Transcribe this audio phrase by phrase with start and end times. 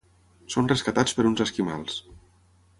[0.53, 2.03] Són rescatats per uns esquimals.